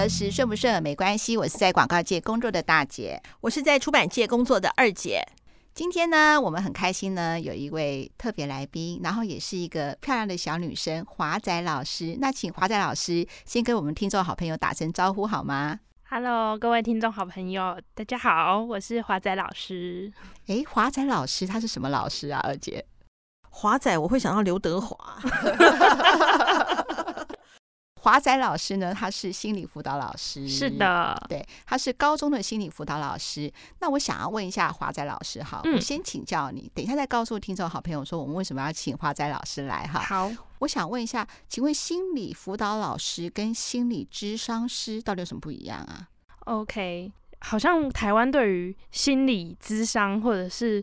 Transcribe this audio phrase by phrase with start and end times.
[0.00, 1.36] 得时，顺不顺没关系。
[1.36, 5.22] 我是在广告界工作的大姐，我是在出版界工作的二姐。
[5.74, 12.16] 今天呢，我们很开心呢，有一位特别来宾，然后也是一个漂亮的小女生，华仔老师。
[12.18, 20.10] 那请华仔老师先跟我们听众好朋友打声招呼好吗？Hello，各位听众好朋友，大家好，我是华仔老师。
[20.46, 22.40] 诶，华仔老师他是什么老师啊？
[22.42, 22.86] 二姐，
[23.50, 24.96] 华仔我会想到刘德华。
[28.02, 33.52] 华仔老师呢，他是心理辅导老师，是的，对，他是高中的心理辅导老师。
[33.80, 40.00] 那我想要问一下华仔老师，哈，我先请教你，等一下再告诉听众好朋友说，我们为什么要请华仔老师来，哈。
[40.00, 46.08] 好，我想问一下，请问心理辅导老师跟心理咨商师到底有什么不一样啊
[46.46, 50.82] ？OK，好像台湾对于心理咨商或者是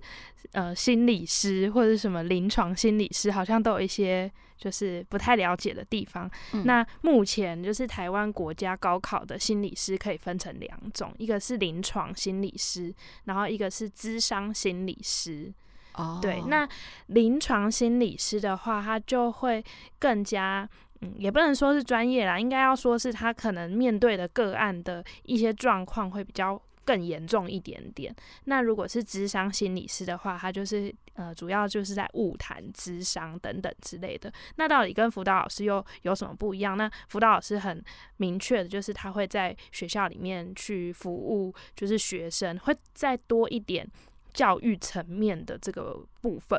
[0.52, 4.32] 呃心理师或者什么临床心理师，好像都有一些。
[4.58, 6.28] 就是不太了解的地方。
[6.52, 12.92] 嗯、那目前就是台湾国家高考的心理师可以分成两种，一个是临床心理师，
[13.26, 15.54] 然后一个是咨商心理师。
[15.94, 16.68] 哦，对，那
[17.06, 19.64] 临床心理师的话，他就会
[20.00, 20.68] 更加，
[21.02, 26.62] 嗯，也不能说是专业啦，应该要说是他可能面对的个案的一些状况会比较。
[26.88, 28.16] 更严重一点点。
[28.46, 34.32] 那如果是智商心理师的话，他就是呃，主要就是在物谈、智商等等之类的。
[34.56, 36.78] 那到底跟辅导老师又有什么不一样？
[36.78, 37.84] 那辅导老师很
[38.16, 43.86] 明确的就是他会在学校里面去服务，就是学生会再多一点
[44.34, 46.58] 教育层面的这个部分。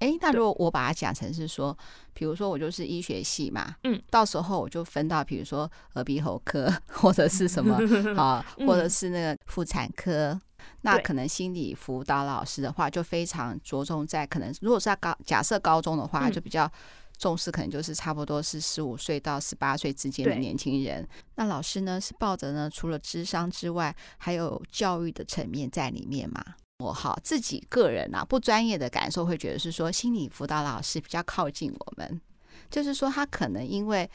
[0.00, 1.76] 哎，那如果我把它讲成是说，
[2.14, 7.76] 比如说我就是医学系嘛，嗯，到时候我就分到，比如说耳鼻喉科 或者是什么
[8.16, 10.40] 啊，或者是那个妇产科，嗯、
[10.82, 16.70] 那可能心理辅导老师的话就非常着重在可能，如果是在高假设高中的话，就比较
[17.18, 21.04] 重视，可能就是差不多是十五岁到十八岁之间的年轻人。
[21.34, 26.44] 那老师呢是抱着呢，除了智商之外，还有教育的层面在里面嘛？
[26.78, 32.20] 我哈自己个人啊，不专业的感受会觉得是说，心理辅导老师比较靠近我们，
[32.70, 34.08] 就是说他可能因为，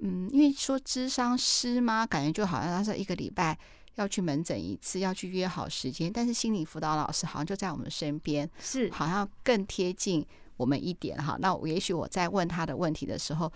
[0.00, 3.56] 嗯，因为说智商师嘛，感觉就好像他是一个礼拜
[3.94, 10.26] 要去门诊一次，要去约好时间，但是心理辅导老师好像就在我们身边，是好像更贴近
[10.56, 11.36] 我们一点哈。
[11.40, 13.52] 那我也许我在问他的问题的时候，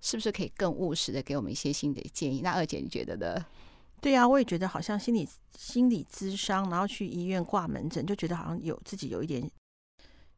[0.00, 2.40] 是不是可以更务实的给我们一些新的建议？
[2.40, 3.46] 那二姐你觉得呢？
[4.02, 5.26] 对呀、啊，我也觉得好像心理
[5.56, 9.48] 心理咨商，然后去医院挂门诊，就觉得好像有自己有一点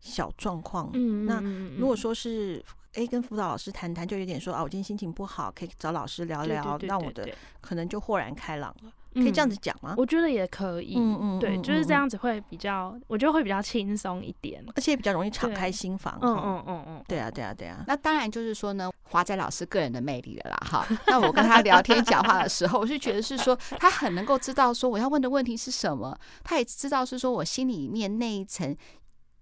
[0.01, 0.91] 小状况。
[0.93, 1.41] 嗯，那
[1.79, 7.27] 如果说是诶跟辅导老师谈谈，就有点说啊，我今天心情不好，可以找老师聊聊，让我的
[7.63, 8.93] 可能就豁然开朗了。
[9.15, 9.95] 可以这样子讲吗？
[9.97, 10.95] 我觉得也可以。
[10.97, 16.19] 嗯嗯，对，就是这样子会比较，我觉得会比较轻松一点，而且比较容易敞开心房。
[16.21, 17.85] 嗯嗯嗯嗯，对啊对啊对啊。
[17.87, 20.87] 那当然就是说呢，华仔老师个人的魅力了啦哈。
[21.07, 28.77] 那我跟他聊天讲话的时候，我是觉得是说他很能够知道说我要问的问题是什么，他也知道是说我心里面那一层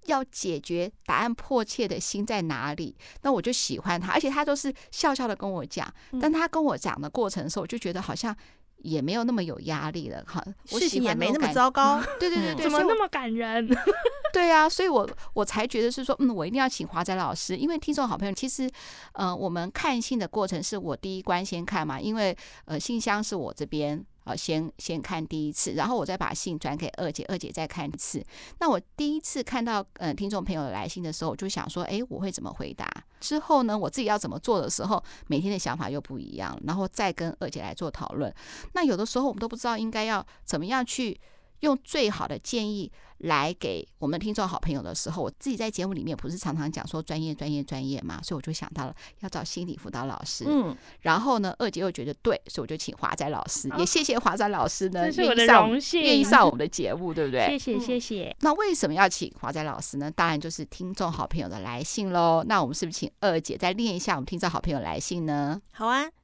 [0.04, 2.94] 要解决答案迫切的心在哪里。
[3.22, 5.90] 那我就喜欢他，而且他都是笑笑的跟我讲。
[6.20, 8.36] 但他跟我讲的过程的时候，我就觉得好像。
[8.78, 12.02] 也没有那么有压力了哈，事情也没那么糟糕。
[12.18, 13.68] 对对对对，怎么那么感人？
[14.32, 18.70] 对啊，所以我我才觉得是说，嗯，我一定要请华仔老师，因为听众好朋友，其实，
[19.12, 24.04] 呃，我们看信的过程是我第一关先看嘛，因为呃，信箱是我这边。
[24.24, 28.24] 好，先先看第一次，然后我再把信转给二姐，二姐再看一次。
[28.60, 32.88] 那我第一次看到呃听众朋友来信的时候，我就想说，哎，我会怎么回答？
[33.20, 38.32] 之后呢，我自己要怎么做的时候，每天的想法又不一样，然后再跟二姐来做讨论。
[38.74, 41.20] 那有的时候我们都不知道应该要怎么样去
[41.62, 42.92] 用最好的建议。
[43.22, 50.44] 来给我们听众好朋友的时候，我自己在节目里面不是常常讲说专业专业专业嘛，所以我就想到了要找心理辅导老师。
[50.44, 57.46] 嗯，然后呢，二姐又觉得对，所以我就请华仔老师，也谢谢华仔老师呢，这是我的荣幸，愿意上我们的节目，对不对？
[57.46, 58.36] 谢谢谢谢。
[58.40, 60.10] 那为什么要请华仔老师呢？
[60.10, 62.42] 当然就是听众好朋友的来信喽。
[62.48, 65.62] 那我们是不是请二姐再念一下我们听众好朋友来信呢？
[65.70, 66.21] 好啊。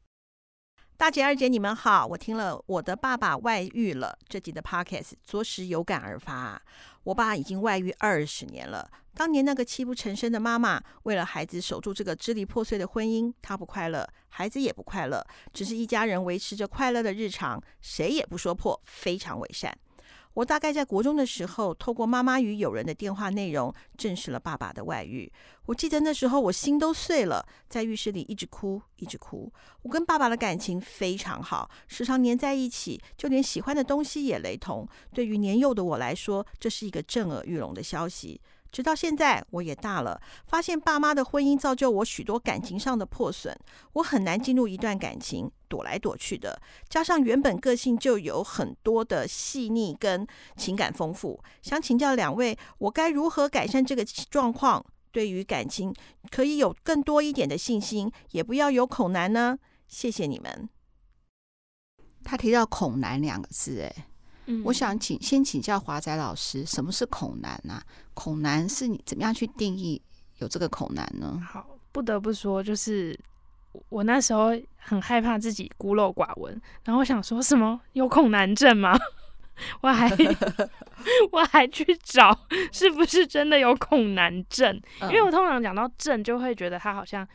[0.99, 2.05] 大姐、二姐，你们好！
[2.05, 6.61] 我听了我的爸爸外遇了这集的 podcast，着实有感而发。
[7.05, 19.73] 我爸已经外遇二十年了，当年那个泣不成声的妈妈，为了孩子守住这个支离破碎的婚姻，她不快乐，孩子也不快乐，只是一家人维持着快乐的日常，谁也不说破，非常伪善。
[20.39, 25.33] 我大概在国中的时候，透过妈妈与友人的电话内容，证实了爸爸的外遇。
[25.67, 29.53] 我记得那时候我心都碎了，在浴室里一直哭，一直哭。
[29.83, 34.87] 我跟爸爸的感情非常好，时常黏在一起，就连喜欢的东西也雷同。
[35.13, 38.41] 对于年幼的我来说，这是一个震耳欲聋的消息。
[38.71, 43.57] 直到现在，我也大了，发现爸妈的婚姻造就我许多感情上的破损，
[43.95, 46.61] 我很难进入一段感情，躲来躲去的。
[46.89, 50.27] 加上原本个性就有很多的细腻跟
[50.57, 54.85] 情感丰富，想请教两位，我该如何改善这个状况？
[55.11, 55.93] 对于感情，
[56.31, 59.59] 可以有更多一点的信心，也不要有恐男呢？
[59.89, 60.69] 谢谢你们。
[62.23, 64.08] 他提到“恐男”两个字，哎。
[64.65, 67.83] 我想请先请教华仔老师，什么是恐男啊？
[68.15, 70.01] 恐男是你怎么样去定义
[70.39, 71.41] 有这个恐男呢？
[71.45, 73.19] 好，不得不说，就是
[73.89, 78.99] 我那时候很害怕自己孤陋寡闻，然后我想说什么有恐男症吗？
[79.83, 80.09] 我还
[81.33, 82.39] 我还去找
[82.73, 87.27] 是不是真的有恐男症，因为我通常讲到症就会觉得他好像。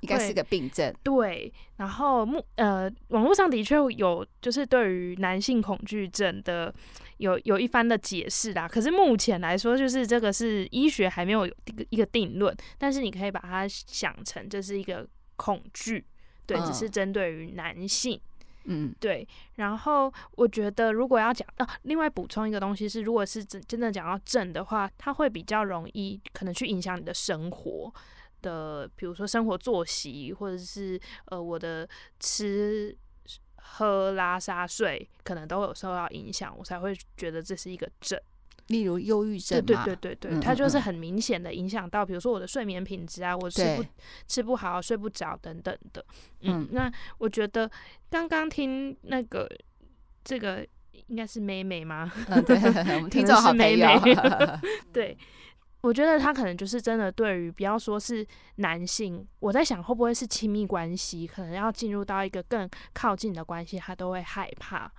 [0.00, 1.52] 应该是个病症，对。
[1.76, 6.74] 然后目呃，网络上的确有，就是对于男性恐惧症的
[7.18, 8.66] 有有一番的解释啦。
[8.68, 12.54] 可是目前来说，就是这个是医学还没有一个一个定论。
[12.78, 15.06] 但是你可以把它想成这是一个
[15.36, 16.04] 恐惧，
[16.46, 18.20] 对，只是针对于男性，
[18.64, 19.26] 嗯，对。
[19.56, 27.92] 然后我觉得，如果要讲啊，另外补充一个东西是，如果是真真的讲到症的话，它会比较容易可能去影响你的生活。
[28.42, 31.88] 的，比如说生活作息，或者是呃，我的
[32.18, 32.96] 吃
[33.56, 38.18] 喝拉撒睡，可能都有受到影响，我才会觉得这是一个症。
[38.68, 43.84] 例如忧郁症，对对对对对，它就是很明显的影响到，比如说我的睡眠品质啊，我吃不
[44.28, 46.04] 吃不好，睡不着等等的。
[46.42, 47.68] 嗯，那我觉得
[48.08, 49.48] 刚刚听那个
[50.22, 50.64] 这个
[51.08, 52.12] 应该是妹妹吗？
[52.28, 52.56] 嗯，对，
[52.94, 53.88] 我们听众好朋友，
[54.92, 55.18] 对。
[55.82, 64.90] 我觉得他可能就是真的，对于不要说是男性，我在想会不会是亲密关系，可能要进入到一个更靠近的关系，他都会害怕。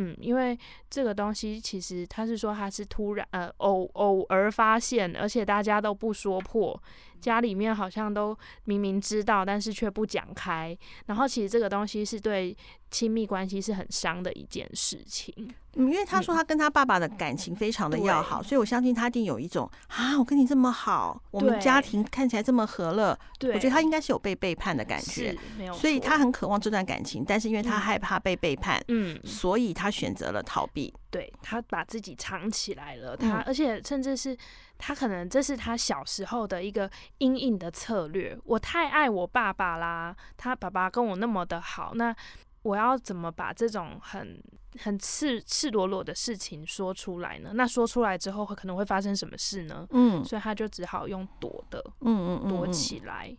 [0.00, 0.56] 嗯，因为
[0.88, 6.80] 这个东西其实他是说他是突然呃偶偶尔发现，而且大家都不说破，
[7.20, 10.76] 家里面好像都明明知道，但是却不讲开。
[11.06, 12.56] 然后其实这个东西是对
[12.90, 15.34] 亲密关系是很伤的一件事情。
[15.74, 30.92] 嗯，因为他说他跟他爸爸的感情非常的要好，嗯、所以我相信他一定有一种啊，我跟你这么好，我们家庭看起来这么和乐，对，我觉得他应该是有被背叛的感觉，没有，所以他很渴望这段感情，但是因为他害怕被背叛，嗯，所以他选择了逃避。
[31.10, 34.36] 对，他把自己藏起来了，他、嗯、而且甚至是
[34.76, 38.38] 他可能这是他小时候的一个阴影的策略。
[38.44, 42.14] 我太爱我爸爸啦，他爸爸跟我那么的好，那
[42.62, 44.42] 我要怎么把这种很
[44.80, 47.52] 很赤赤裸裸的事情说出来呢？
[47.54, 49.86] 那说出来之后会可能会发生什么事呢？
[49.90, 53.34] 嗯，所以他就只好用躲的，嗯嗯，躲起来，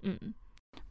[0.00, 0.34] 嗯。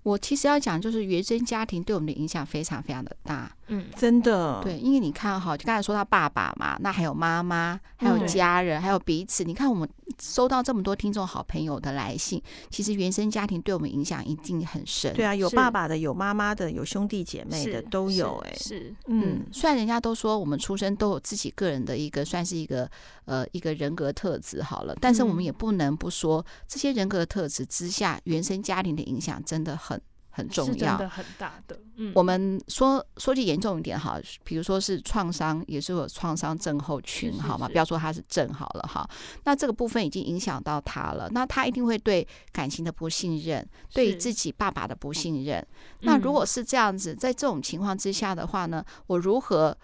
[0.03, 9.43] 我其实要讲，就是原生家庭对我们的影响非常非常的大，嗯，真的，对，因为你看哈，就刚才说到爸爸嘛，那还有妈妈，还有家人，嗯、还有彼此。
[9.43, 9.87] 你看我们
[10.19, 12.41] 收到这么多听众好朋友的来信，
[12.71, 15.13] 其实原生家庭对我们影响一定很深。
[15.13, 22.89] 对啊，有爸爸的，有妈妈的，有兄弟姐妹的都有、欸，哎，是，嗯，虽然人家都说我们出生都有自己个人的一个算是一个
[23.25, 30.01] 呃一个人格特质好了，但是我们也不能不说、嗯、这些人格特质之下，原生家庭的影响真的很。
[30.33, 31.77] 很重要，真的很大的。
[31.97, 37.67] 嗯，我们说说句严重一点哈，比如说是创伤，也是有创伤症候群，好吗？
[37.67, 39.05] 不要说他是症好了哈。
[39.43, 45.67] 那这个部分已经影响到他了，那他一定会对感情的不信任，对自己爸爸的不信任。
[45.99, 49.77] 那如果是这样子，在这种情况之下的话呢，我如何？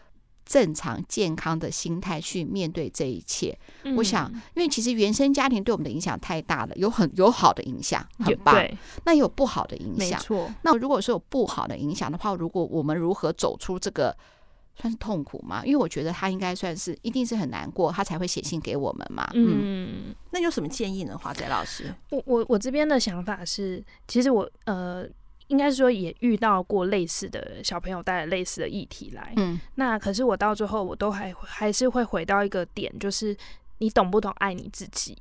[0.47, 8.55] 正常健康的心态去面对这一切，嗯、我想，因为其实原生家庭对我们的影响太大了，有很有好的影响，很棒。
[9.03, 10.49] 那有不好的影响，没错。
[10.61, 14.15] 那如果说有不好的影响的话，如果我们如何走出这个
[14.79, 15.65] 算是痛苦吗？
[15.65, 19.29] 因为我觉得他应该算是一定是很难过，他才会写信给我们嘛。
[19.33, 21.17] 嗯，嗯，那有什么建议呢？
[21.17, 25.05] 华仔老师，我我我这边的想法是，其实我呃。
[25.47, 33.35] 应该是说也遇到过类似的小朋友带来类似的议题来，嗯，那可是我到最后我都还还是会回到一个点，就是
[33.77, 35.17] 你懂不懂爱你自己？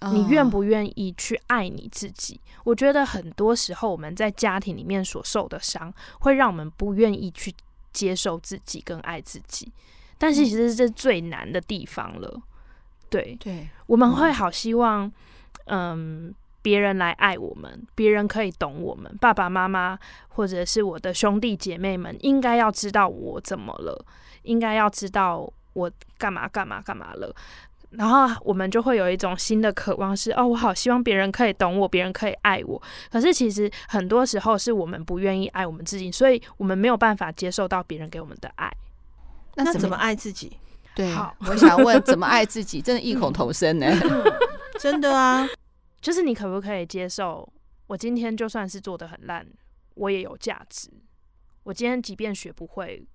[0.00, 2.38] 哦、你愿不愿意去爱你自己？
[2.64, 7.54] 我觉得很多时候我们在家庭里面所受的伤，会让我们不愿意去
[7.92, 9.72] 接受自己跟爱自己，
[10.18, 12.30] 但是其实这是最难的地方了。
[12.34, 12.42] 嗯、
[13.08, 15.10] 对对，我们会好希望，
[15.64, 16.34] 嗯。
[16.62, 19.98] 别人来爱我们，别人可以懂我们，爸爸妈妈
[20.28, 24.04] 或者是我的兄弟姐妹们，应该要知道我怎么了，
[24.42, 27.34] 应该要知道我干嘛干嘛干嘛了。
[27.90, 32.80] 然后我们就会有一种新的渴望是，是哦，我好希望别人可以懂我，别人可以爱我。
[33.10, 38.72] 可是其实很多时候是我们不愿意爱我们自己，所以我们没有办法接受到别人给我们的爱。
[39.56, 40.56] 那怎么爱自己？
[40.94, 42.80] 对，好，我想问， 怎么爱自己？
[42.80, 43.86] 真的异口同声呢？
[44.78, 45.44] 真的啊，
[46.00, 47.46] 就是你可不可以接受，
[47.86, 49.46] 我今天就算是做的很烂，
[49.94, 50.90] 我也有价值。
[51.64, 53.06] 我今天即便学不会。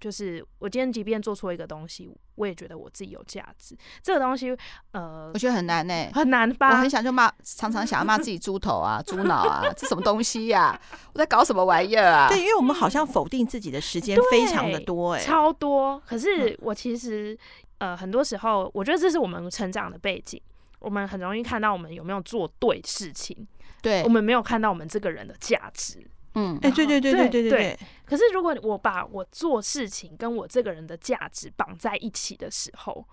[0.00, 3.76] 就是我今天即便做错一个东西，我也觉得我自己有价值。
[4.02, 4.52] 这个东西，
[4.90, 6.70] 呃，我觉得很难呢、欸，很难吧？
[6.70, 10.80] 我很想就骂，常常想要骂自己猪头啊、猪脑啊，这什么东西呀、啊？
[11.14, 12.26] 我在搞什么玩意儿啊？
[12.28, 16.02] 对，因为我们好像否定自己的时间非常的多、欸，哎，超多。
[16.04, 17.38] 可是我其实，
[17.78, 20.42] 呃，很多时候，我觉得这是我们成长的背景，
[20.82, 23.46] 我们很容易看到我们有没有做对事情，
[23.80, 26.06] 对，我们没有看到我们这个人的价值。
[26.34, 27.78] 嗯，哎，对对对对对对对。
[28.06, 33.06] 可是如果我把我做事情跟我这个人的价值绑在一起的时候，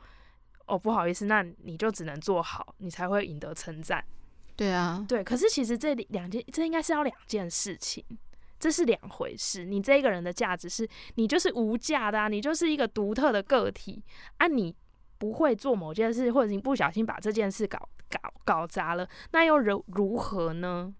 [0.67, 4.03] 哦，不好意思，那你就只能做好，你才会赢得称赞。
[4.55, 5.23] 对啊，对。
[5.23, 8.01] 可是其实这两件，这应该是要两件事情，
[8.57, 9.65] 这是两回事。
[9.65, 14.01] 你这个人的价值是你就是无价的啊，你就是一个独特的个体
[14.37, 14.73] 啊，你
[15.19, 17.77] 不会做某件事，或者你不小心把这件事搞
[18.09, 20.91] 搞搞砸了，那又如如何呢？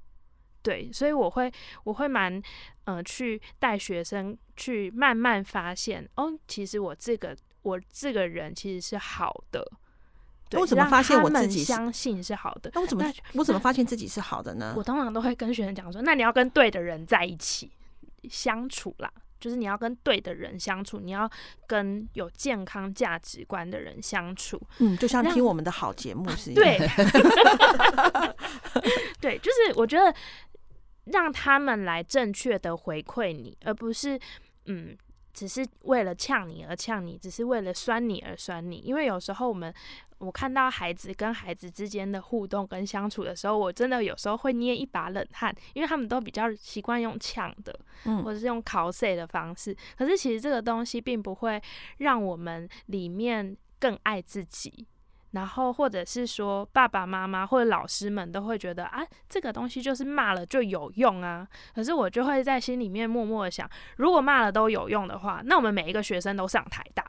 [0.62, 1.52] 对，所以我会
[1.86, 2.40] 我会蛮
[2.84, 9.66] 呃去带学生去慢慢发现哦，其实我这个我这个人其实是好的。
[10.50, 12.70] 对，我怎么发现我自己相信是好的？
[12.74, 14.74] 那我怎么我怎么发现自己是好的呢？
[14.76, 17.72] 我通常都会跟学生讲说，那你要跟对的人在一起
[18.30, 21.30] 相处啦，就是你要跟对的人相处，你要
[21.68, 24.62] 跟有健康价值观的人相处。
[24.80, 26.64] 嗯，就像听我们的好节目是一样。
[26.64, 26.78] 对，
[29.22, 30.14] 对，就是我觉得。
[31.12, 34.20] 让他们来正确的回馈你，而不是
[34.68, 34.96] 嗯，
[35.40, 38.76] 只是为了呛你而呛你，只是为了酸你而酸你。
[38.76, 39.74] 因为有时候我们
[40.18, 49.74] 我看到孩子跟孩子之间的互动跟相处的时候，我真的有时候会捏一把冷汗，因为他们都比较习惯用呛的，嗯，或者是用考 C 的方式。
[49.98, 51.62] 可是其实这个东西并不会
[52.00, 54.86] 让我们里面更爱自己。
[55.32, 61.48] 然后，或者是说，爸爸妈妈或者老师们都会觉得啊，这个东西就是骂了就有用啊。
[61.76, 67.06] 可是我就会在心里面默默的想，如果骂了都有用的话，那我们每一个学生都上台大。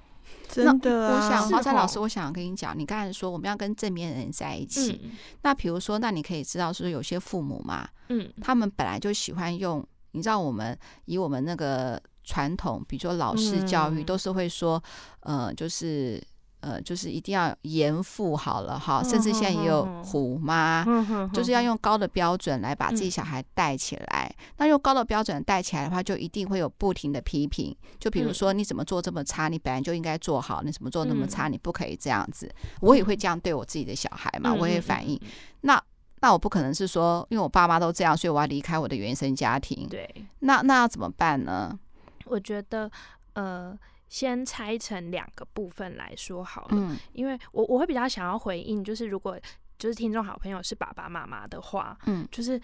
[0.48, 4.98] 真的啊，我想华山老师，我想跟你讲，你刚才说我们要跟正面的人在一起。
[5.04, 5.10] 嗯、
[5.42, 14.82] 那比如说，那你可以知道说，有些父母嘛，嗯，他们本来就喜欢用，你知道，我们以我们那个传统，比如说老师教育，嗯、都是会说，
[15.20, 16.22] 呃，就是。
[16.60, 20.84] 呃，就是一定要严父好了哈，甚至现在也有虎妈，
[21.32, 24.34] 就是要用高的标准来把自己小孩带起来。
[24.56, 27.76] 那用高的标准带起来的话，就一定会有不停的批评。
[28.00, 29.46] 就比如说，你怎么做这么差？
[29.46, 30.60] 你本来就应该做好。
[30.64, 31.46] 你怎么做那么差？
[31.46, 32.52] 你不可以这样子。
[32.80, 35.20] 我也会这样对我自己的小孩嘛，我也反应。
[35.60, 35.80] 那
[36.20, 39.86] 那我不可能是说，因为我爸妈都这样，所以我要离开我的原生家庭。
[39.88, 41.78] 对，那那要怎么办呢？
[42.24, 42.90] 我觉得，
[43.34, 43.78] 呃。
[44.08, 49.38] 先拆成两个部分来说好了，嗯，因为我我会比较想要回应，就是如果
[49.78, 52.60] 就是听众好朋友是爸爸妈妈的话，嗯，就是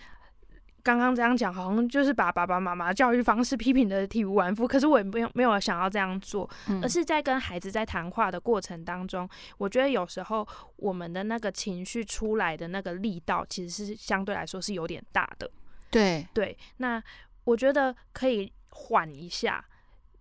[0.82, 6.48] 刚刚这样讲，好像就是把爸爸妈妈教育方式批评的体无完肤，可是我也没有没有想要这样做，
[6.82, 10.46] 而是在跟孩子在谈话的过程当中，我觉得有时候
[10.76, 15.50] 我们的那个情绪出来的那个力道，其实是相对来说是有点大的，
[15.90, 16.26] 对。
[16.34, 17.02] 对，那
[17.44, 19.64] 我觉得可以缓一下。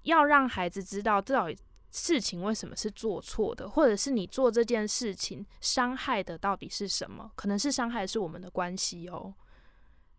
[0.03, 1.57] 要让孩子知道，到底
[1.91, 7.31] 事情为什么是做错的，或者是你做这件事情伤害的到底是什么？
[7.35, 9.33] 可能是伤害的是我们的关系哦。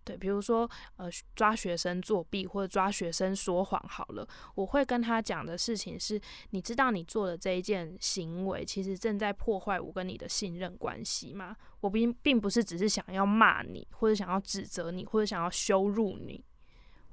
[0.05, 11.57] 对，比如说呃，抓学生作弊或者抓学生说谎好了，我会跟他讲的事情是：你知道你做的这一件行为，其实正在破坏我跟你的信任关系吗？
[11.81, 16.45] 我并并不是只是想要骂你，或者想要指责你，或者想要羞辱你。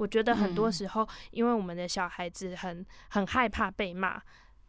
[0.01, 4.19] 我觉得很多时候，因为我们的小孩子很很害怕被骂，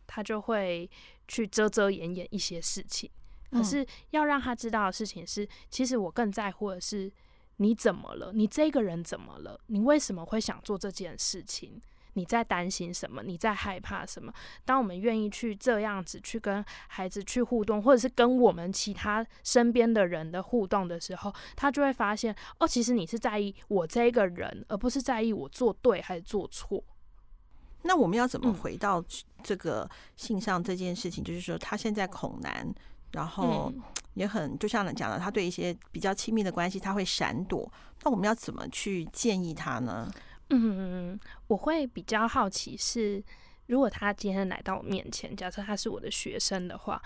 [0.06, 0.90] 他就会
[1.26, 3.10] 去遮遮掩掩一些事情。
[3.50, 7.10] 可是要让他知道的事情是，其实我更在乎的是
[7.56, 11.80] 你怎么了，你这个人怎么了，你为什么会想做这件事情？
[12.14, 13.22] 你在担心什么？
[13.22, 14.32] 你在害怕什么？
[14.64, 26.82] 当我们愿意去这样子去跟孩子去互动，或者是跟我们其他身边的人的互动的时候，他就会发现哦，其实你是在意我这个人，而不是在意我做对还是做错。
[27.84, 29.02] 那我们要怎么回到
[29.42, 31.22] 这个性上这件事情？
[31.22, 32.72] 嗯、就是说，他现在恐男，
[33.10, 33.72] 然后
[34.14, 37.68] 也很就像你讲的，他对一些比较亲密的关系他会闪躲。
[38.04, 40.08] 那我们要怎么去建议他呢？
[40.52, 43.22] 嗯，我会比较好奇是，
[43.66, 47.00] 如果他今天来到我面前，假设他是我的学生的话，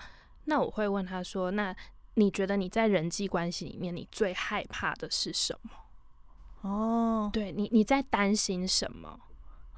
[0.45, 1.75] 那我会问他说：“那
[2.15, 5.71] 你觉得你在人际关系里面，你最害怕的是什么？”
[6.61, 9.19] 哦，对你，你在担心什么？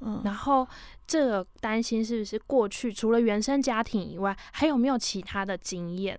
[0.01, 0.65] 嗯，然后
[1.05, 6.17] 这个担心是不是过去除了原生家庭以外，还有没有其他的经验？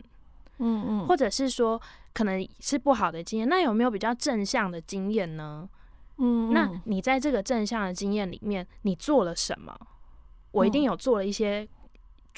[0.58, 1.80] 嗯嗯，或者是说
[2.12, 5.68] 可能是不好的经验，那有没有比较正向的经验呢？
[6.20, 9.76] 嗯，那你在这个正向的经验里面，你做了什么？
[10.52, 11.66] 我一定有做了一些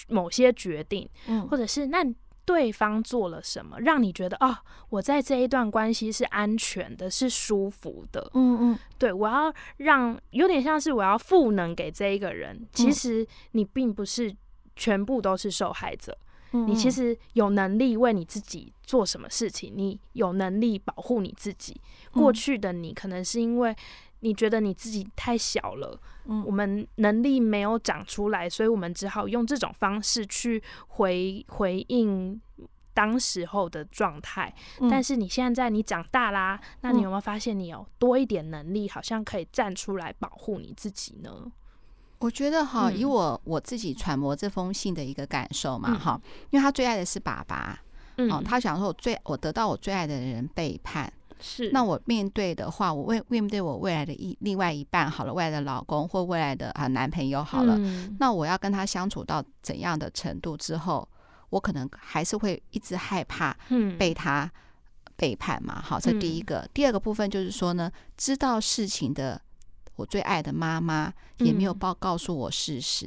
[0.09, 2.03] 某些决定，嗯，或者是那。
[2.45, 4.53] 对方做了什么，让你觉得哦，
[4.91, 8.29] 我在这一段关系是安全的，是舒服的。
[8.35, 12.67] 嗯嗯，对，我要让有点像是我要赋能给这一个人。
[12.73, 14.35] 其实你并不是
[14.75, 21.81] 全部都是受害者，嗯，你其实有能力为你自己做什么事情，你有能力保护你自己。
[22.13, 23.75] 过去的你可能是因为。
[24.25, 32.41] 你觉得你自己太小了，嗯，我们能力没有长出来，所以我们只好用这种方式去回回应
[32.95, 34.55] 当时候的状态。
[34.79, 34.89] 嗯。
[34.89, 41.51] 但是你现在你长大啦，那你有没有发现你有多一点能力，好像可以站出来保护你自己呢？
[42.23, 47.77] 我觉得哈，以我我自己揣摩这封信的一个感受嘛，哈，嗯，因为他最爱的是爸爸，
[48.17, 51.13] 嗯，哦，他想说我最我得到我最爱的人背叛。
[51.45, 61.09] 是，那我面对的话，我未面对我未来的一另外一半好了，未来的老公或未来的啊男朋友好了，嗯，那我要跟他相处到怎样的程度之后，
[61.51, 63.57] 我可能还是会一直害怕
[63.99, 64.49] 被他
[65.17, 65.83] 背叛嘛。
[65.83, 66.71] 好，这第一个，嗯。
[66.73, 69.43] 第二个部分就是说呢，知道事情的
[70.03, 73.07] 我最爱的妈妈也没有报告诉我事实，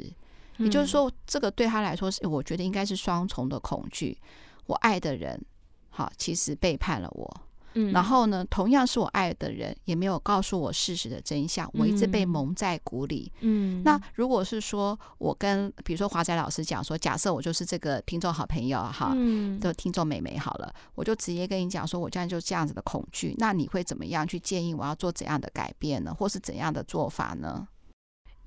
[0.59, 4.17] 嗯，也就是说，这个对他来说是我觉得应该是双重的恐惧。
[4.65, 5.43] 我爱的人，
[5.89, 7.41] 好，其实背叛了我。
[7.91, 13.32] 然后呢，同样是我爱的人，也没有告诉我事实的真相，我一直被蒙在鼓里。
[13.41, 27.67] 嗯，那如果是说我跟比如说华仔老师讲说，假设我就是这个听众好朋友哈，嗯，的听众美眉好了，我就直接跟你讲说，我这样就这样子的恐惧，那你会怎么样去建议我要做怎样的改变呢，或是怎样的做法呢？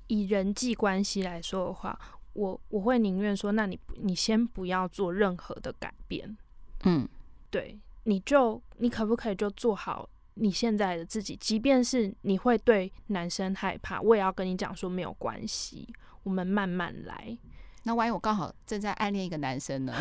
[0.07, 1.99] 以人际关系来说的话，
[2.33, 6.35] 我我会宁愿说，那你你先不要做任何的改变。
[6.83, 7.07] 嗯，
[7.51, 7.77] 对。
[8.03, 11.35] 你就你可不可以就做好你现在的自己？
[11.35, 15.87] 即便是你会对男生害怕，我也要跟你讲说没有关系，
[16.23, 17.37] 我们慢慢来。
[17.83, 19.93] 那万一我刚好正在暗恋一个男生呢？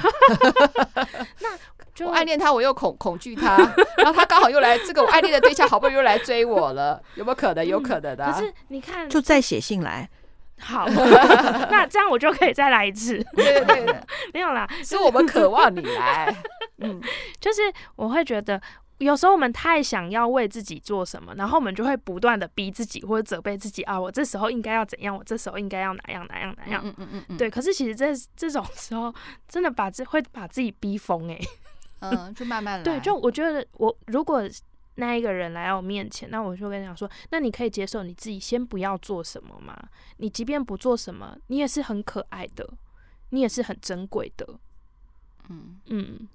[1.40, 1.58] 那
[1.94, 3.56] 就我暗恋他，我又恐恐惧他，
[3.96, 7.66] 然后他刚好又来，这个我暗恋的对象好不容易又来追我了，有没有可能？
[7.66, 8.32] 有可能的、啊。
[8.32, 10.08] 可是你看，就再写信来。
[10.58, 10.86] 好，
[11.70, 13.16] 那这样我就可以再来一次。
[13.34, 14.00] 对 对对，
[14.34, 16.34] 没有啦，是我们渴望你来。
[16.78, 17.00] 嗯，
[17.40, 17.62] 就是
[17.96, 18.60] 我会觉得，
[18.98, 26.82] 有时候我们太想要为自己做什么，然后我们就会不断的逼自己或者责备自己啊，我这时候应该要怎样，我这时候应该要哪样哪样哪样。
[26.84, 27.36] 嗯嗯嗯嗯。
[27.36, 29.12] 对，可是其实这这种时候，
[29.48, 31.38] 真的把自会把自己逼疯哎。
[32.00, 32.84] 嗯，就慢慢来。
[32.84, 34.42] 对，就我觉得我如果。
[34.98, 39.76] 那一个人来到我面前，那我就跟他讲说：“那你可以接受你自己先不要做什么吗？
[40.16, 42.68] 你即便不做什么，你也是很可爱的，
[43.30, 44.58] 你也是很珍贵的。”
[45.48, 46.28] 嗯嗯，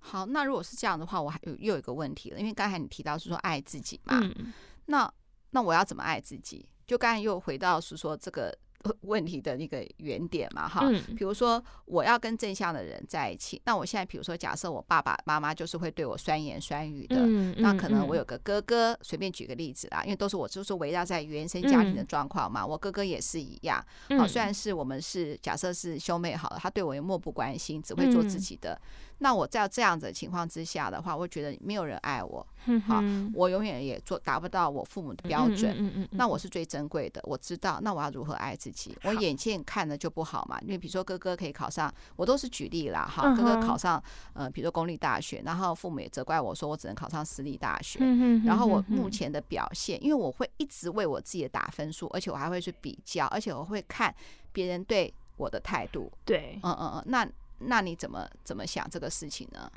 [0.00, 4.52] 好，那如果是这样的话，我还有又有一个问题了，因为刚才你提到是说爱自己嘛，嗯、
[4.86, 5.12] 那
[5.50, 6.68] 那我要怎么爱自己？
[6.86, 8.56] 就刚才又回到是说这个。
[9.00, 17.16] 问题的那个原点嘛，哈，比如说我要跟正向的人在一起，那我现在比如说假设我爸爸妈妈就是会对我酸言酸语的，
[17.56, 23.84] 那可能我有个哥哥，随便举个例子啦，因为都是我就是围绕在原生家庭的状况嘛，我哥哥也是一样，
[24.16, 28.80] 好，虽然是我们是假设是兄妹好了，他对我也漠不关心，只会做自己的。
[29.18, 32.46] 那我在这样子的情况之下的话，我觉得没有人爱我，
[32.86, 33.02] 好，
[33.34, 38.96] 我永远也做达不到我父母的标准，那我是最珍贵的，我知道，那我要如何爱自己？
[39.02, 44.02] 我眼见看的就不好嘛，因为比如说哥哥可以考上，我都是举例啦，哈，哥哥考上，
[44.34, 47.98] 呃，比如说公立大学，然后父母也责怪我说我只能考上私立大学，
[48.44, 54.14] 然后我目前的表现，因为我会一直为我自己的打分数，而且我还会去比较，而且我会看
[54.52, 57.28] 别人对我的态度，对，嗯嗯嗯，那。
[57.58, 59.70] 那你怎么怎么想这个事情呢？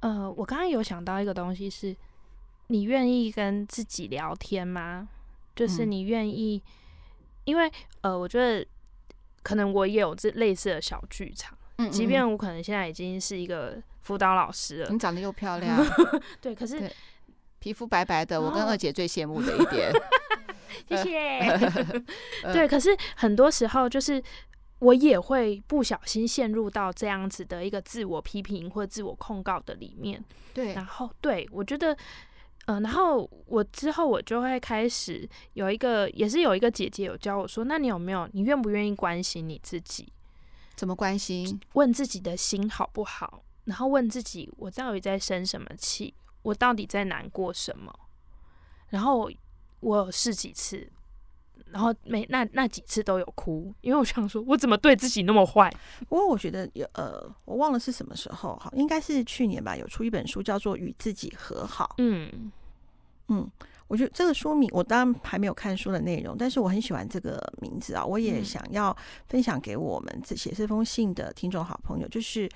[0.00, 1.96] 呃，我刚刚有想到一个东西是，
[2.66, 5.08] 你愿意跟自己聊天吗？
[5.56, 6.70] 就是你愿意，嗯、
[7.44, 8.66] 因为呃，我觉得
[9.42, 15.82] 可能我也有这类似的小剧场，嗯，嗯，即便我可能现在已经是一个辅导老师了，你长得又漂亮，
[16.42, 16.92] 对，可是
[17.60, 19.90] 皮肤白白的，我跟二姐最羡慕的一点，
[20.86, 22.02] 谢谢，
[22.52, 24.22] 对，可是很多时候就是。
[24.80, 30.22] 我也会不小心陷入到这样子的一个自我批评或自我控告的里面。
[30.52, 31.96] 对，然后对我觉得，
[32.66, 40.12] 呃，然后我之后我就会开始有一个，也是有一个姐姐有教我说，那你有没有，你愿不愿意关心你自己？
[40.74, 41.60] 怎么关心？
[41.74, 43.42] 问自己的心好不好？
[43.64, 46.12] 然后问自己，我到底在生什么气？
[46.42, 47.94] 我到底在难过什么？
[48.88, 49.30] 然后
[49.80, 50.90] 我有试几次。
[51.70, 55.68] 然后每那那几次都有哭，因为我想说，我怎么对自己那么坏？
[56.08, 61.86] 不过我觉得有呃，我忘了是什么时候哈，应该是去年吧，有出一本书叫做《与自己和好》。
[61.98, 62.52] 嗯
[63.28, 63.50] 嗯，
[63.88, 72.48] 我觉得这个书名我当然还没有看书的内容，但是我很喜欢这个名字啊，我也想要分享给我们这写这封信的听众好朋友，就是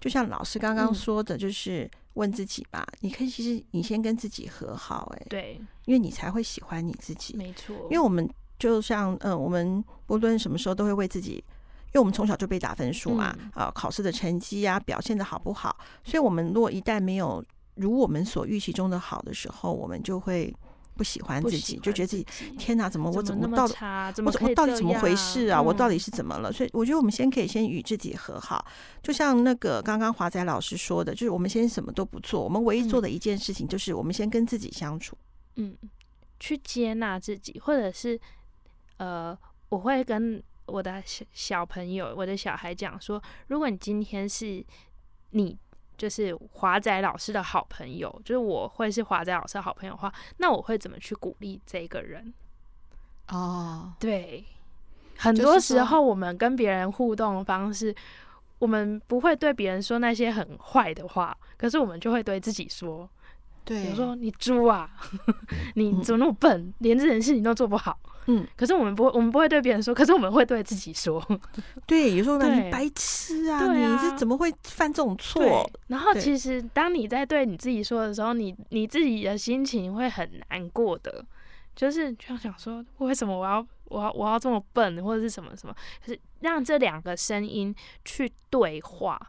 [0.00, 8.28] 就像老师刚刚说的，就是问自己吧，嗯、你可以其实你先跟自己和好、欸，哎，对，因为你才会喜欢你自己，没错，因为我们。
[8.58, 13.50] 就像嗯，我们不论什么时候都会为自己，因为我们从小就被打分数嘛，啊、嗯。
[13.54, 20.50] 呃，考试的成绩啊，表现的好不好，所以我们如果一旦没有如我们所预期中的好的时候，我们就会
[20.96, 22.26] 不喜欢自己，就觉得自己
[22.58, 23.68] 天哪，怎么我怎么，到
[24.12, 25.60] 怎么我到底怎么回事啊？
[25.60, 26.52] 嗯、我到底是怎么了？
[26.52, 28.64] 所以我觉得我们先可以先与自己和好，
[29.02, 35.16] 就像那个刚刚华仔老师说的，就是我们先什么都不做，我们唯一做的一件事情就是我们先跟自己相处，
[35.56, 35.76] 嗯，
[36.40, 38.18] 去接纳自己，或者是。
[38.98, 39.36] 呃，
[39.68, 44.64] 我会跟我的小小朋友、我的小孩讲说，如果你今天是
[45.32, 45.54] 你
[45.96, 52.32] 就是华仔老师的好朋友，就是我会是华仔老师的好朋友的话，那我会怎么去鼓励这个人？
[53.28, 54.44] 哦，对，
[55.16, 57.94] 很多时候我们跟别人互动的方式，
[58.58, 63.08] 我们不会对别人说那些很坏的话，可是我们就会对自己说。
[63.64, 64.88] 对，比如说你猪啊，
[65.74, 67.98] 你怎么那么笨，嗯、连这件事情都做不好。
[68.26, 71.24] 嗯，可是我们不会，我们不会对别人说，可是我们会对自己说。
[71.86, 75.68] 对，有时候你白痴啊，你是怎么会犯这种错？
[75.86, 81.24] 然后其实当你在对你自己说的时候，你你自己的心情会很难过的，
[81.74, 85.74] 就是就想想说，为什么我要我要我要这么笨，或者是什么什么？
[86.04, 89.20] 可是让这两个声音去对话。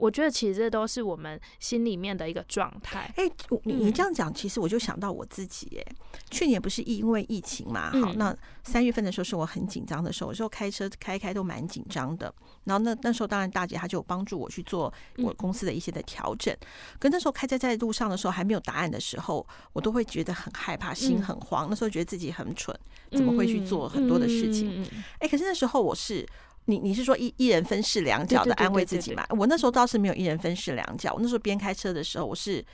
[0.00, 3.12] 我觉得其实这都是我们心里面的一个状态。
[3.16, 3.32] 哎、欸，
[3.64, 5.78] 你你这样讲，其实我就想到我自己。
[5.78, 5.92] 哎，
[6.30, 7.90] 去年不是因为疫情嘛？
[8.00, 8.34] 好，那
[8.64, 12.32] 三月份的时候是我很紧张的时候，我时候开车开开都蛮紧张的。
[12.64, 16.56] 然后那那时候，当然大姐她就有帮助我去做我公司的一些的调整。
[16.98, 21.66] 可那时候开在在路上的时候，还没有答案的时候，我都会觉得很害怕，心很慌。
[21.68, 22.74] 那时候觉得自己很蠢，
[23.12, 24.82] 怎么会去做很多的事情？
[25.18, 26.26] 哎，可是那时候我是。
[26.66, 29.26] 你你是说一一人分饰两角的安慰自己吗？
[29.30, 31.12] 我那时候倒是没有一人分饰两角。
[31.14, 32.64] 我那时候边开车的时候，我是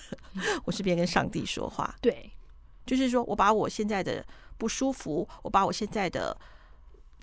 [0.64, 1.94] 我是边跟上帝说话。
[2.00, 2.30] 对，
[2.86, 4.24] 就是说我把我现在的
[4.56, 6.36] 不舒服，我把我现在的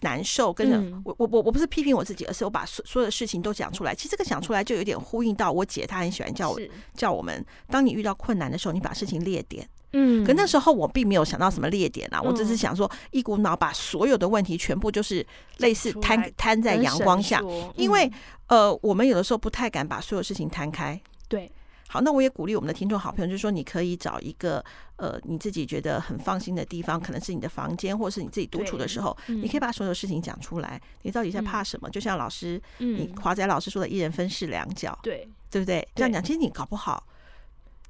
[0.01, 3.95] 难受，跟着、嗯、我我我我不是批评我自己，而是我把所所有的事情都讲出来。
[3.95, 6.59] 其实这个讲出来就有点呼应到我姐，她很喜欢叫我
[6.93, 9.67] 叫我们，当你遇到困难的时候，你把事情列点。
[9.93, 15.25] 嗯，可那时候我并没有想到什么列点啊，嗯、我只是想说一股脑把所有的问题全部就是
[15.57, 18.09] 类似摊摊在阳光下，嗯、因为
[18.47, 20.99] 呃，我们有的时候不太敢把所有事情摊开。
[21.27, 21.51] 对，
[21.91, 24.63] 好，那我也鼓励我们的听众好朋友，就是说你可以找一个
[24.95, 30.82] 呃你自己觉得很放心的地方，可能是你的房间，或者是你自己独处的时候，嗯、你可以把所有事情讲出来。
[31.01, 31.89] 你到底在怕什么？
[31.89, 35.86] 嗯、就像老师，嗯、你华仔老师说的“一人分饰两角”，对，对不对？
[35.93, 37.06] 这样讲，其实你搞不好。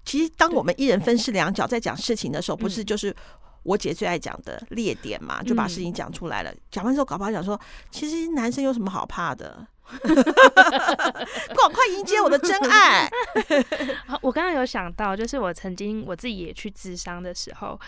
[0.03, 3.15] 其实，当我们一人分饰两角在讲事情的时候，不是就是
[3.63, 5.41] 我姐最爱讲的列点嘛？
[5.43, 6.53] 就把事情讲出来了。
[6.69, 7.59] 讲完之后，搞不好讲说，
[7.91, 9.67] 其实男生有什么好怕的？
[10.01, 13.09] 赶快迎接我的真爱！
[14.21, 17.79] 我刚刚有想到，就是我曾经我自己也去智商的时候，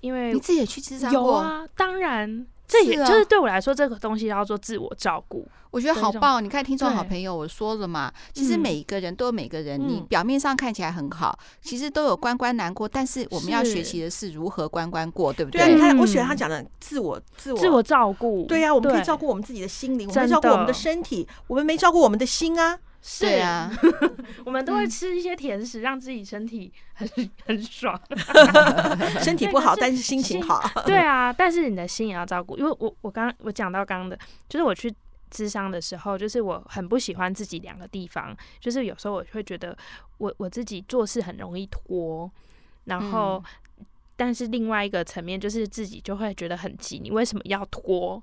[0.00, 1.20] 因为你自己也去智商过？
[1.20, 2.46] 有啊，当然。
[2.66, 6.42] 这也就是对我来说，这个东西叫做自我照顾，我觉得好棒。
[6.42, 12.88] 你看，听众好朋友，我说了嘛，其实每一个人都有每个人，你表面上看起来很好，其实都有关关难过。
[12.88, 15.60] 但是我们要学习的是如何关关过，对不对？
[15.60, 18.44] 对啊，你看，我喜欢他讲的自我、自我、自我照顾。
[18.46, 22.78] 对呀，我们可以照顾我们自己的心灵，我们照顾我们的身体，我们没照顾我们的心啊。
[23.08, 23.70] 是啊，
[24.44, 27.08] 我们都会吃一些甜食，让自己身体很
[27.46, 27.98] 很爽。
[29.22, 30.60] 身体不好，但是心情好。
[30.84, 32.58] 对啊，但是你的心也要照顾。
[32.58, 34.92] 因为我我刚我讲到刚刚的，就是我去
[35.30, 39.78] 咨商的时候，就是我很不喜欢自己两个地方，就是有时候我会觉得
[40.18, 42.28] 我我自己做事很容易拖，
[42.86, 43.40] 然后
[44.16, 48.20] 但是另外一个层面就是自己就会觉得很急，你为什么要拖？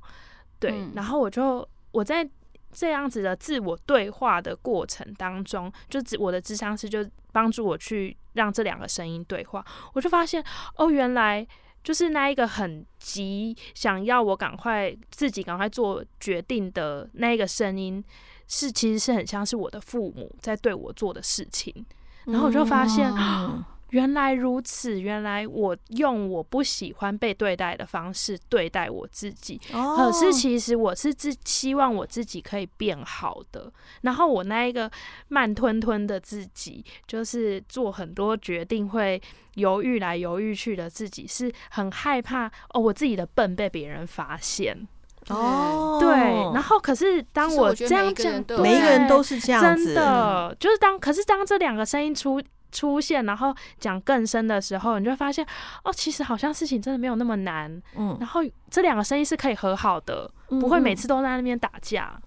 [0.60, 2.30] 对，然后我就我在。
[2.74, 10.44] 这样子的自我对话的过程当中，就我的智商师就帮助我去让这两个声音对话，我就发现
[10.76, 11.48] 哦，原来
[11.84, 18.04] 就是那一个很急，想要我赶快自己赶快做决定的那一个声音，
[18.48, 21.86] 是其实是很像是我的父母在对我做的事情，
[22.26, 23.10] 然后我就发现。
[23.16, 33.72] 嗯原来如此，原来我用我不喜欢被对待的方式对待我自己，哦、可是其实我是自希望我自己可以变好的。
[34.02, 34.90] 然后我那一个
[35.28, 39.22] 慢吞吞的自己，就是做很多决定会
[39.54, 44.88] 犹豫来犹豫去的自己，是很害怕哦，我自己的笨被别人发现。
[45.30, 46.10] 哦，对。
[46.56, 52.42] 然后可是当我这样讲，每一个人都是这样子，真的就是当可是当这两个声音出。
[52.74, 55.48] 出现，然后讲更深的时候，你就会发现，
[55.86, 57.72] 哦，其实好像事情真的没有那么难。
[57.96, 62.20] 嗯，然后这两个声音是可以和好的，嗯、不会每次都在那边打架。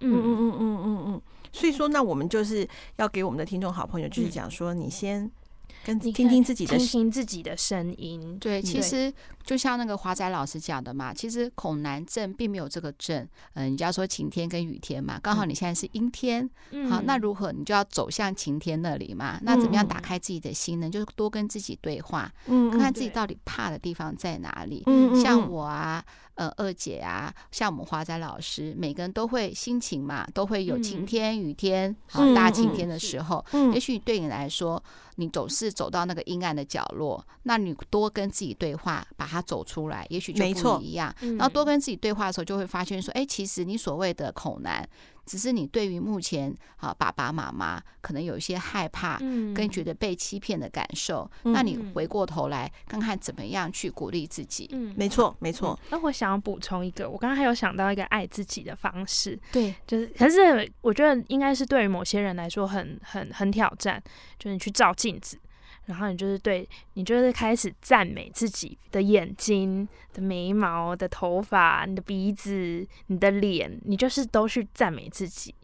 [0.00, 1.22] 嗯嗯嗯嗯嗯嗯。
[1.52, 5.30] 所以说，那我们就是要给我们的听众好朋友，就是讲说，你先。
[5.88, 8.38] 跟听听自己的，听听自己的声音。
[8.38, 9.10] 对，其实
[9.42, 13.26] 就像那个华仔老师讲的嘛，其实恐男症并没有这个症。
[13.54, 19.40] 嗯，人家说晴天跟雨天嘛，刚好你现在是阴天，嗯、好，那如何你就要走向晴天那里嘛？
[19.42, 20.90] 那怎么样打开自己的心呢？
[20.90, 24.82] 就是多跟自己对话，嗯，看看自己到底怕的地方在哪里。
[24.84, 26.04] 嗯，像我啊。
[26.38, 33.44] 呃，二姐啊，像我们华仔老师，每个人都会心情嘛，都会有晴天、雨天、好、嗯、大晴天的时候。
[33.74, 34.80] 也许对你来说，
[35.16, 41.12] 你总是走到那个阴暗的角落，那你多跟自己对话，把它走出来，也许就不一样。
[41.20, 44.88] 然后多跟自己对话的时候，就会发现说，哎、欸，其实你所谓的恐男。
[45.28, 49.18] 只是你对于目前啊爸爸妈妈可能有一些害怕，
[49.54, 54.68] 跟觉得被欺骗的感受，嗯、那你回过头来看看怎么样去鼓励自己。
[54.72, 55.78] 嗯，没错没错。
[55.90, 64.02] 那我想要补充一个，我刚刚还有想到一个爱自己的方式，对，就是可是我觉得应该是对于某些人来说很很很挑战，
[64.38, 65.38] 就是你去照镜子。
[65.88, 75.54] 然后你就是对，你就是开始赞美自己的眼睛、的眉毛、的头发、你的鼻子、你的脸，你就是都去赞美自己。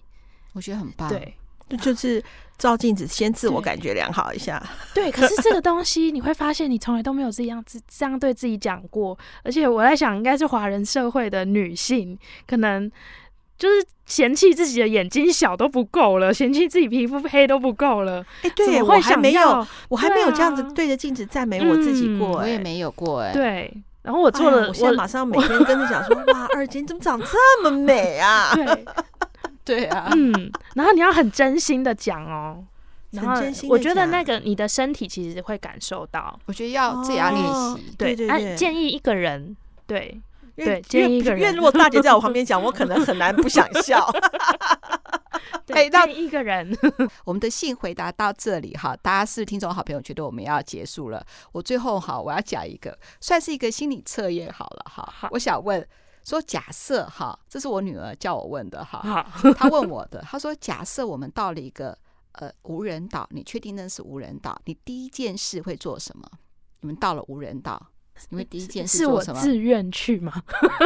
[0.55, 1.11] 我觉得很棒。
[1.11, 1.35] 对，
[1.79, 2.25] 就是
[2.57, 4.63] 照镜子，先自我感觉良好一下。
[4.95, 9.19] 对，可是这个东西你会发现，你从来都没有这样子这样对自己讲过。
[9.43, 12.91] 而且我在想，应该是华人社会的女性可能。
[13.57, 18.21] 就是嫌弃自己的眼睛小都不够了，嫌弃自己皮肤黑都不够了。
[18.43, 23.33] 哎、欸，对，我还没有，我还没有这样子对着镜子赞美我自己过、欸，我也没有过、欸，哎。
[23.33, 28.53] 对，然后我做了，我现在马上每天跟着讲说， 哇，二姐你怎么长这么美啊？
[28.55, 28.85] 对，
[29.65, 32.63] 对啊，嗯，然后你要很真心的讲哦，
[33.13, 40.21] 然后我觉得那个你的身体其实会感受到，我觉得要自己要练习、哦，对对对，对、啊，建议一个人，对。
[40.57, 41.41] 对，建议一个人。
[41.41, 44.09] 因为如果大姐在我旁边 讲，我可能很难不想笑。
[45.67, 46.77] 对， 建议一个人。
[47.25, 51.25] 我们的信回答到这里哈，大家是听众好朋友，觉得我们要结束了。
[51.53, 55.09] 我最后哈，我要讲一个，算是一个心理测验好了哈。
[55.13, 55.87] 好，我想问
[56.25, 61.99] 说，假设哈，这是我女儿叫我问的哈，她问我的，她说，假设我们到了一个
[62.33, 64.57] 呃无人岛，你确定那是无人岛？
[64.67, 66.29] 你第一件事会做什么？
[66.81, 67.89] 你们到了无人岛。
[68.31, 68.99] 因为第一件事？
[68.99, 70.33] 是我自愿去吗？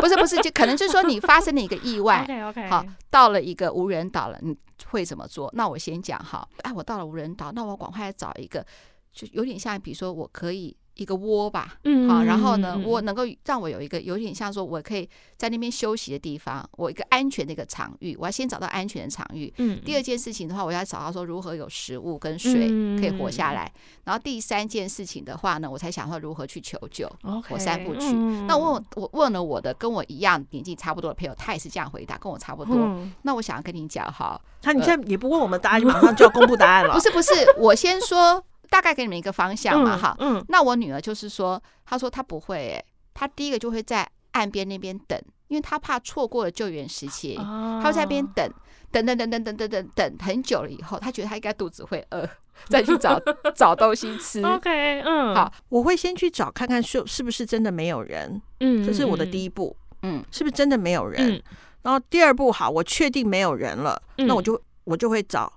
[0.01, 2.23] 不是不是，就可能就是说你发生了一个意外。
[2.29, 2.69] OK OK。
[2.69, 4.57] 好，到了一个无人岛了，你
[4.91, 5.51] 会怎么做？
[5.55, 6.47] 那我先讲哈。
[6.63, 8.65] 哎，我到了无人岛，那我赶快找一个，
[9.13, 10.77] 就有点像，比如说我可以。
[10.99, 19.53] 一个窝吧，嗯，好，然后呢，我能够让我有一个有点像说，我可以在那边休息的地方，我一个安全的一个场域，我要先找到安全的场域。
[19.59, 23.73] 嗯，第二件事情的话，我要找到说如何有食物跟水可以活下来。
[24.05, 27.09] 然后第三件事情的话呢，我才想到如何去求救。
[27.49, 28.13] 我三部曲。
[28.49, 32.77] 那我问我问了我的跟我一样年纪差不多的朋友，他也是这样回答，跟我差不多。
[33.23, 36.93] 那我想要跟你讲哈，他你现在也不问我们答案，就 马上就要公布答案了。
[36.93, 38.45] 不是不是，我先说。
[38.71, 48.49] 大概给你们一个方向嘛，哈、嗯，嗯、那我女儿就是说，她说她不会、欸，诶，她第一个就会在岸边那边等，因为她怕错过了救援时期，她会在那边等，
[48.91, 52.29] 等等等等等等等等很久了以后，她觉得她应该肚子会饿，
[52.69, 53.19] 再去找
[53.57, 54.43] 找东西吃。
[54.45, 61.33] OK，嗯，好，我会先去找看看是是不是真的没有人，嗯，这是我的第一步，嗯，是不是真的没有人？
[61.33, 61.43] 嗯、
[61.83, 65.53] 然后第二步，好，我确定没有人了，嗯、那我就我就会找。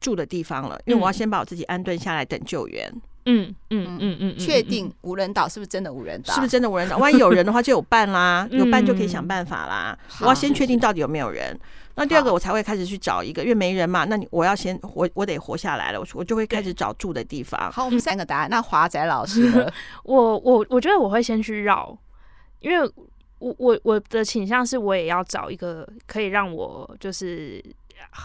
[0.00, 2.92] 住的地方了，因为我要先把我自己安顿下来等救援。
[3.30, 6.32] 嗯嗯嗯嗯，确定无人岛是不是真的无人岛？
[6.32, 6.96] 是不是真的无人岛？
[6.96, 9.98] 万一有人的话，就有伴啦，有伴就可以想办法啦。
[10.22, 11.54] 我要先确定到底有没有人，
[11.96, 17.70] 那第二个我才会开始去找一个，因为没人嘛，那你我要先我，我得活下来了，我我就会开始找住的地方。
[17.70, 18.48] 好，我们三个答案。
[18.48, 19.70] 那华仔老师？
[20.04, 21.94] 我我我觉得我会先去绕，
[22.60, 22.90] 因为
[23.40, 27.62] 我我我的倾向是我也要找一个可以让我就是。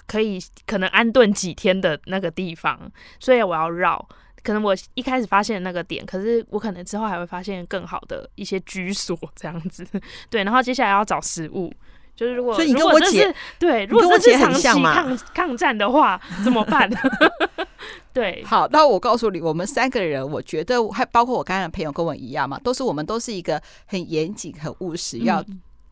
[0.07, 2.79] 可以可能安顿几天的那个地方，
[3.19, 4.07] 所以我要绕。
[4.43, 9.87] 可能我一开始发现那个点，可是我可能之后还会发现更好的一些居所这样子。
[10.29, 11.73] 对，然后接下来要找食物，
[12.13, 16.89] 就是如果所以你跟我姐对，如果这是长期抗抗战的话，怎么办？
[18.11, 25.41] 对，好，那我告诉你，我们三个人，我觉得还包括我刚才的朋友跟我一样嘛，都是我们都是一个很严谨、很务实，要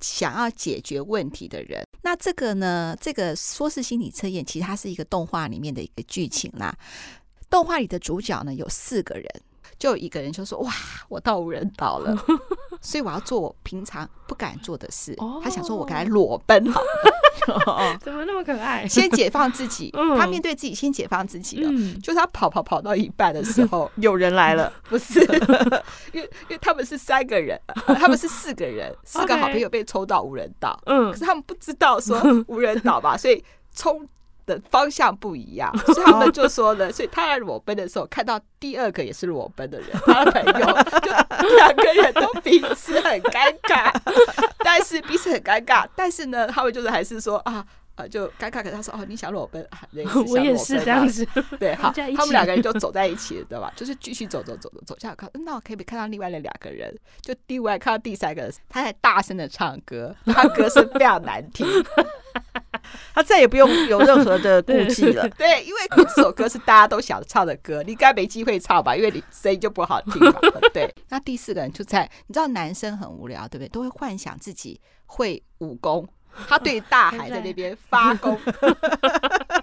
[0.01, 1.83] 想要解决问题的人。
[2.01, 6.75] 那这个呢，这个说是心理测验，其实它是一个动画里面的一个剧情啦。
[7.49, 9.25] 动画里的主角呢，有四个人。
[9.77, 10.71] 就一个人就说：“哇，
[11.09, 12.15] 我到无人岛了，
[12.81, 15.15] 所以我要做我平常不敢做的事。
[15.43, 16.63] 他想说，我该裸奔，
[18.01, 18.87] 怎么那么可爱？
[18.87, 21.69] 先解放自己，他面对自己，先解放自己了。
[22.01, 25.19] 就是他跑跑跑到一半的时候，有人来了，不是，
[26.13, 27.59] 因为因为他们是三个人，
[27.99, 33.43] 他们是四个人，四个好朋友被抽到无人岛，嗯，可是他们不知道说无人岛吧，所以
[33.75, 34.07] 冲。”
[34.51, 40.67] 的方向不一样， 所以他们就说了，所以他在裸奔的时候看到第二个也是裸奔的人， 他的朋友
[40.99, 43.93] 就两个人都彼此很尴尬，
[44.63, 49.79] 但是彼此很尴尬，但是呢，他们就是还是说啊啊就尴尬，可是他说哦，你想裸奔，啊、
[50.27, 51.25] 我也是这样子，
[51.59, 53.71] 对，好，他们两个人就走在一起了，对吧？
[53.75, 61.67] 就是继续走走走走走下来看，那我可以看到另外的两个人，就另外看到第三个人，他在大声的唱歌，他歌声非常难听。
[63.13, 68.95] 他再也不用有任何的顾忌了， 对，因为这首歌是大家都想唱的歌，你应该没机会唱吧？
[68.95, 70.33] 因为你声音就不好听嘛。
[70.73, 73.69] 对， 那第四个人就在，你知道男生很无聊，对不对？
[73.69, 76.07] 都会幻想自己会武功，
[76.47, 78.39] 他对大海在那边发功。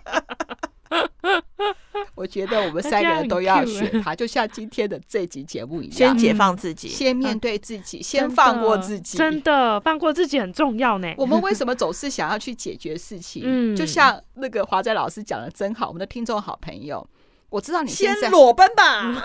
[2.14, 11.12] 我觉得我们三个人都要学他，就像今天的这集节目一样，先解放自己，先面对自己，先放过自己，真的放过自己很重要呢。
[11.16, 13.42] 我们为什么总是想要去解决事情？
[13.44, 17.06] 嗯，就像那个华仔老师讲的真好，我们的听众好朋友，
[17.50, 19.24] 我知道你现在先裸奔吧，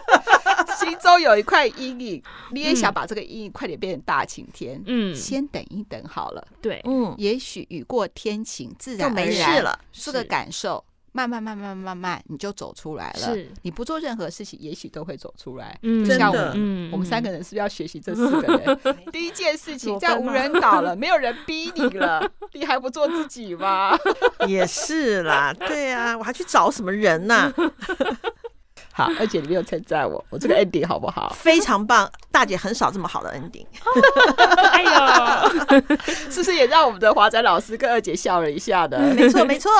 [0.78, 4.82] 心中有一块阴影，你也想把这个阴影快点变成大晴天。
[4.86, 6.46] 嗯，先等一等好了。
[6.60, 10.84] 对，嗯，也许雨过天晴，自然而然没事了，这个感受。
[11.12, 13.34] 慢慢慢慢慢慢，你就走出来了。
[13.34, 15.76] 是，你不做任何事情，也许都会走出来。
[15.82, 18.80] 嗯，就像我们，嗯，我们三个人是不是要学习这四个人？
[19.10, 23.96] 第一件事情，在无人岛了，没有人逼你了，你还不做自己吗？
[24.46, 27.52] 也是啦，对啊，我还去找什么人呢？
[28.92, 31.34] 好，二姐，你没有称赞我，我这个 ending 好不好？
[31.38, 33.64] 非常棒，大姐很少这么好的 ending。
[34.72, 35.88] 哎呦，
[36.30, 38.98] 是不是也让我们的华仔老师跟二姐笑了一下的？
[39.14, 39.70] 没错，没错。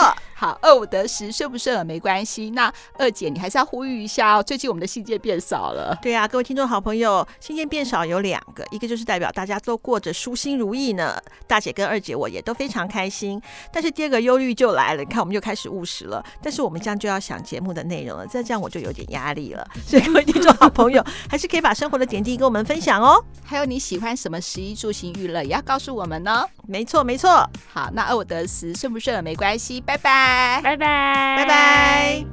[0.41, 2.49] 好，二五得十，顺不顺耳没关系。
[2.53, 4.43] 那二姐，你还是要呼吁一下哦。
[4.43, 5.95] 最近我们的信件变少了。
[6.01, 11.23] 对啊，各位听众好朋友，信件变少有两个，一个就是代表大家都过着舒心如意呢。
[11.47, 13.39] 大姐跟二姐我也都非常开心。
[13.71, 16.25] 但是第二个忧虑就来了，你看我们就开始务实了。
[16.43, 19.69] 但是我们这样就要想节目的内容了，再这样我就有点压力了。
[19.87, 23.23] 所以各位听众好朋友，还是可以把生活的点滴跟我们分享哦。
[23.45, 26.49] 还有你喜欢什么食衣住行娱乐，也要告诉我们哦。
[26.67, 27.47] 没错，没错。
[27.69, 29.79] 好，那二五得十，顺不顺耳没关系。
[29.83, 30.61] 拜拜拜。
[30.63, 32.25] 拜拜，拜拜。